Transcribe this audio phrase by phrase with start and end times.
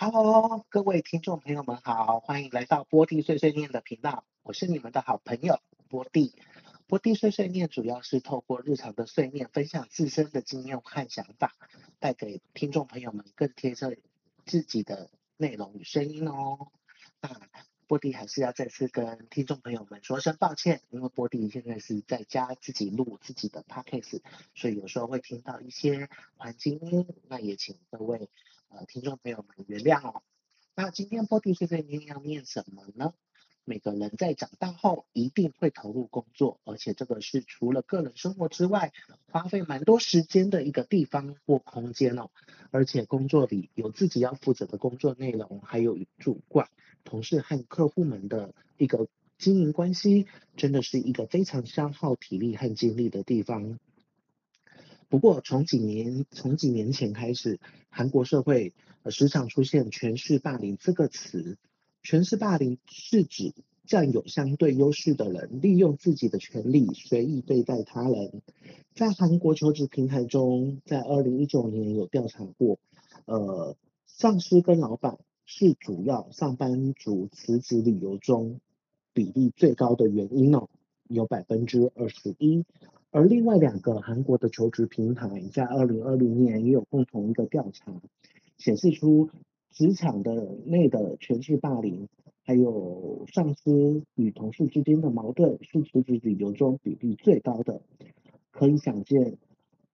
[0.00, 6.36] Hello，各位听众朋友们好，欢迎来到波蒂碎碎念的频道，我是你们的好朋友波蒂。
[6.86, 11.56] 波蒂碎碎念主要是透过日常的碎念，分享自身的经验和想法，
[11.98, 13.98] 带给听众朋友们更贴切
[14.46, 16.68] 自己的内容与声音哦。
[17.20, 17.28] 那
[17.88, 24.20] 波蒂还是要再次跟听众朋友们说声抱歉，因为波蒂现在是在家自己录自己的 podcast，
[24.54, 28.30] 所以有时候会听到一些环境音，那也请各位。
[28.70, 30.22] 呃，听众朋友们原谅哦。
[30.74, 33.14] 那今天波蒂碎碎念要念什么呢？
[33.64, 38.92] 每个人在长大后一定会投入工作，而且这个是除了个人生活之外，
[39.30, 42.30] 花费蛮多时间的一个地方或空间哦。
[42.70, 46.68] 而且工作里有自己要负责的工作内容，还有主管、
[47.04, 49.08] 同事和客户们的一个
[49.38, 53.78] 经营关系，真的是一个非常消耗体力和精力的地方。
[55.08, 57.58] 不过，从几年从几年前开始，
[57.88, 58.74] 韩国社会
[59.10, 61.56] 时常出现“权势霸凌”这个词。
[62.02, 63.54] 权势霸凌是指
[63.86, 68.42] 占有相对优势的人，利用自己的权利随意对待他人。
[68.94, 72.78] 在韩国求职平台中，在二零一九年有调查过，
[73.24, 78.60] 呃，上司跟老板是主要上班族辞职理由中
[79.14, 80.68] 比例最高的原因哦，
[81.08, 82.66] 有百分之二十一。
[83.10, 87.90] 而另外两个韩国的求职平台在二零二零年也有共同一个调查，
[88.58, 89.30] 显示出
[89.70, 92.06] 职场的内的权势霸凌，
[92.44, 97.80] 还有上司与同事之间的矛盾是辞职理由中比例最高的。
[98.50, 99.38] 可以想见，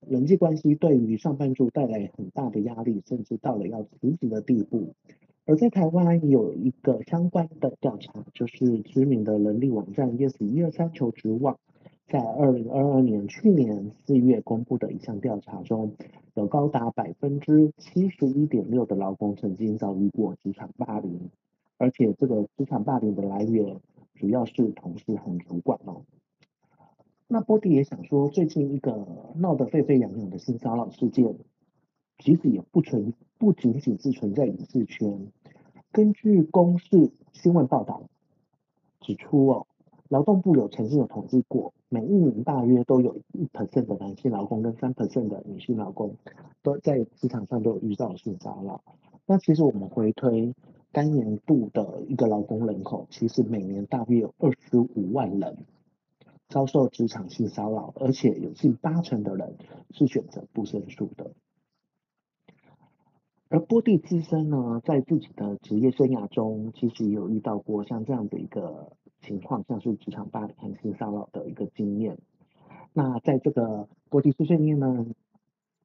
[0.01, 4.95] 人际关系对于上班族带来很大的压力，甚至到了要辞职的地步。
[5.47, 11.61] 而在台湾有一个相关的调查，就是知名的人力网站 Yes 一二三求职网。
[12.07, 15.97] 在二零二二年去年四月公布的一项调查中，
[16.35, 21.31] 有高达百分之七十一点六的劳工曾经遭遇过职场霸凌，
[21.79, 23.81] 而且这个职场霸凌的来源
[24.15, 26.03] 主要是同事和主管哦。
[27.27, 31.35] 那波迪也想说，最近一个闹得沸沸扬扬的性骚扰事件，
[32.19, 35.27] 其实也不存不仅仅是存在影视圈，
[35.91, 38.03] 根据公视新闻报道
[39.01, 39.67] 指出哦。
[40.15, 46.15] 劳动部有曾经有统计过，每一年大约都有一 percent 的男性劳工跟三 percent 的女性劳工
[46.63, 48.81] 都在职场上都有遇到性骚扰。
[49.27, 50.55] 那其实我们回推
[50.93, 55.57] 该年度的一个劳工人口，其实每年大约有二十五万人
[56.49, 59.57] 遭受职场性骚扰，而且有近八成的人
[59.91, 61.33] 是选择不申诉的。
[63.49, 68.93] 而波蒂自身呢，在自己的职业生涯中，其实也有遇到过像这样的一个。
[69.25, 72.19] 情况像是职场霸凌性骚扰的一个经验。
[72.93, 75.07] 那在这个国际碎碎念呢，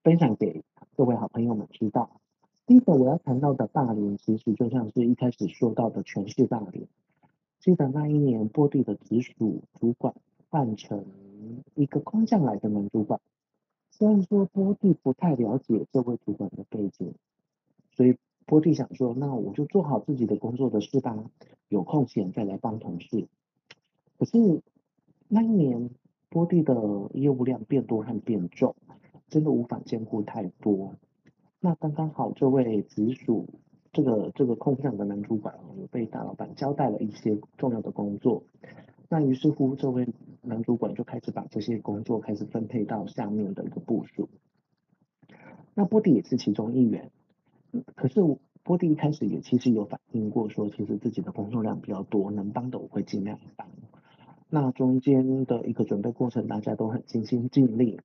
[0.04, 0.64] 分享给
[0.96, 2.20] 各位好朋友们知道。
[2.68, 6.88] 第一个我要谈到的霸凌，其实就像是一开始说到的权势霸凌。
[7.60, 10.14] 记得那一年波蒂的直属主管
[10.50, 11.06] 换成
[11.76, 13.20] 一个空降来的男主管，
[13.90, 17.14] 虽然说波蒂不太了解这位主管的背景，
[17.92, 18.16] 所以
[18.50, 21.16] 波蒂想说，那我就做好自己的工作的事吧。
[21.68, 23.28] 有空闲再来帮同事，
[24.18, 24.64] 可是
[25.28, 25.92] 那一年
[26.30, 26.74] 波蒂的
[27.14, 28.76] 业务量变多和变重，
[29.28, 30.96] 真的无法兼顾太多。
[31.60, 33.48] 那刚刚好这位直属
[33.94, 38.42] 这个这个空降的男主管有被大老板交代了一些重要的工作，
[39.10, 40.08] 那于是乎这位
[40.42, 44.28] 男主管就开始把这些工作开始分配到下面的一个部署。
[45.76, 47.12] 那波蒂也是其中一员，
[48.00, 48.22] 可是。
[48.62, 53.68] 波蒂一开始也其实有反映过，说其实自己的工作量比较多，能帮的我会尽量帮。
[54.48, 58.00] 那中间的一个准备过程，大家都很尽心尽力。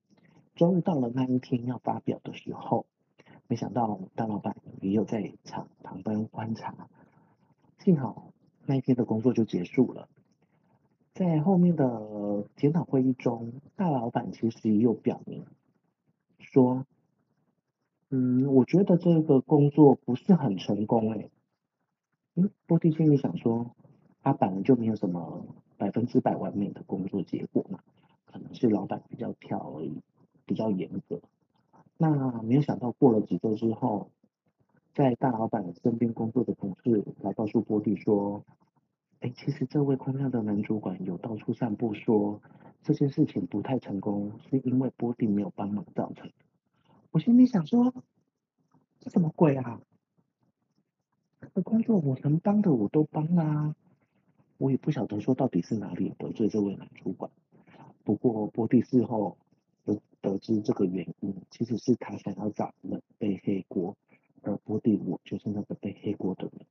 [0.54, 2.86] 终于到了那一天要发表的时候，
[3.46, 6.88] 没想到大老板也有在场旁边观察。
[7.80, 8.32] 幸好
[8.64, 10.08] 那一天的工作就结束了。
[11.12, 15.44] 在后面的检讨会议中，大老板其实也有表明
[16.38, 16.86] 说。
[18.16, 21.32] 嗯，我觉得这个工作不是很成功诶。
[22.36, 23.72] 嗯，波蒂心里想说，
[24.22, 25.44] 他本来就没有什么
[25.76, 27.80] 百分之百完美的工作结果嘛，
[28.26, 30.00] 可能是老板比较挑而已，
[30.46, 31.20] 比较严格。
[31.98, 34.10] 那没有想到过了几周之后，
[34.94, 38.44] 在大老板身边工作的同事来告诉波蒂说，
[39.18, 42.40] 哎，其实这位宽亮的男主管有到处散步说，
[42.80, 46.43] 这件事情不太成功，是因为波蒂没有帮忙造成的。
[47.14, 47.94] 我心里想说，
[48.98, 49.80] 这什么鬼啊？
[51.54, 53.76] 这工作我能帮的我都帮啦，
[54.58, 57.30] 我也不晓得说到底是哪里得罪这位男主管。
[58.02, 59.38] 不过波蒂事后
[59.84, 63.96] 得得知这个原因，其实是他想要找人背黑锅，
[64.42, 66.66] 而波蒂我就是那个背黑锅的人。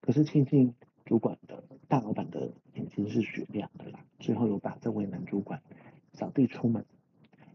[0.00, 5.60] 可是庆幸主管的大老板的眼睛是雪亮的啦，最后有把这位男主管
[6.14, 6.86] 扫地出门。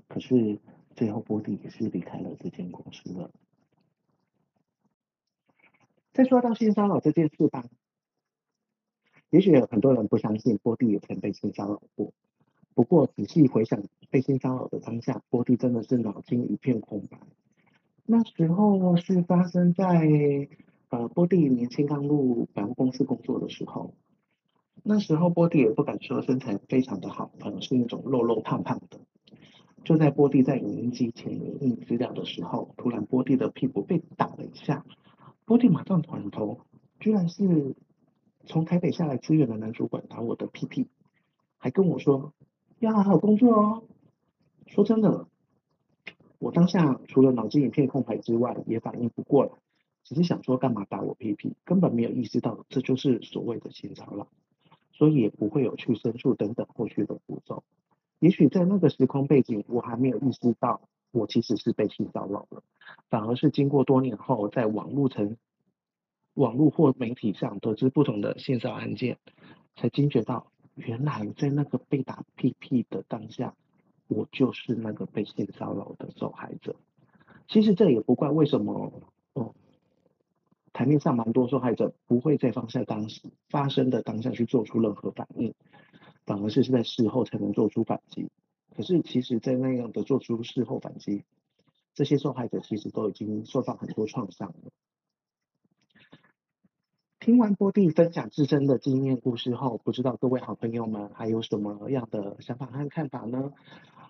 [0.08, 0.60] 可是
[1.00, 3.32] 最后波蒂也是离开了这间公司了。
[6.12, 7.64] 再说到性骚扰这件事吧，
[9.30, 12.12] 也许有很多人不相信波蒂也曾被性骚扰过。
[12.74, 17.18] 不过仔细回想被性骚扰的当下，波蒂真的是脑筋一片空白。
[18.06, 20.50] 那时候是发生在
[20.90, 23.94] 呃波蒂年轻刚入百货公司工作的时候，
[24.84, 29.00] 那时候波蒂也不敢说身材非常的好，可能是那种肉肉胖胖的。
[29.84, 34.86] 就在波蒂在影音机前影印资料的时候，突然波蒂的屁股被打了一下，
[35.46, 36.60] 波蒂马上转头，
[37.00, 37.76] 居然是
[38.46, 40.88] 从台北下来支援的男主管打我的屁屁，
[41.58, 42.34] 还跟我说
[42.80, 43.84] 要好好工作哦。
[44.68, 45.28] 说真的。
[46.38, 49.52] 我当下除了脑筋一片空白之外，也反应不过来，
[50.06, 54.28] 只是想说干嘛打我屁屁，根本没有意识到这就是所谓的性骚扰，
[54.94, 57.64] 所以也不会有去申诉等等后续的步骤。
[58.20, 60.82] 也许在那个时空背景，我还没有意识到
[61.12, 62.64] 我其实是被性骚扰了，
[63.10, 65.38] 反而是经过多年后，在网络层、
[66.34, 69.18] 网络或媒体上得知不同的性骚扰案件，
[69.76, 73.56] 才惊觉到原来在那个被打屁屁的当下。
[74.08, 76.76] 我就是那个被性骚扰的受害者。
[77.48, 78.92] 其实这也不怪为什么，
[79.34, 79.54] 哦，
[80.74, 85.54] 台面上蛮多受害者不会在放下当时发生的当下去做出任何反应，
[86.30, 88.30] 反而是在事后才能做出反击。
[88.76, 91.24] 可是其实，在那样的做出事后反击，
[91.96, 94.70] 这些受害者其实都已经受到很多创伤了。
[97.20, 103.52] 听完波蒂分享自身的经验故事后，不知道各位好朋友们还有什么样的想法和看法呢？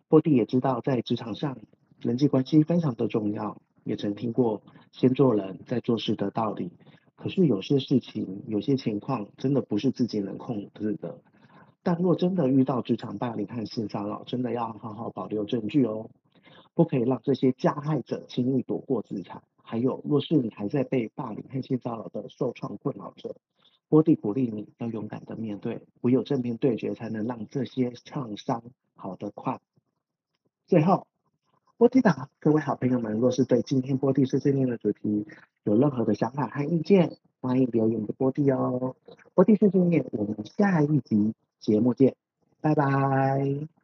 [0.10, 1.58] 波蒂也知道，在职场上
[2.02, 4.62] 人际关系非常的重要，也曾听过
[4.92, 6.74] 先做人再做事的道理。
[7.16, 11.22] 可是有些事情、有些情况真的不是自己能控制的。
[11.84, 16.10] 但若真的遇到职场霸凌和性骚扰，真的要好好保留证据哦，
[16.74, 19.42] 不可以让这些加害者轻易躲过制裁。
[19.62, 23.36] 还有，若是你还在被霸凌和性骚扰的受创困扰着，
[23.88, 28.64] 波蒂鼓励你要勇敢的面对，唯有正面对决，才能让这些创伤
[28.96, 29.60] 好得快。
[30.68, 31.08] 最后，
[31.78, 35.26] 波蒂党各位好朋友们，若是对今天波蒂碎碎念的主题
[35.64, 38.96] 有任何的想法和意见，欢迎留言给波蒂哦。
[39.34, 42.16] 波蒂碎碎念，我们下一集节目见，
[42.62, 43.79] 拜拜。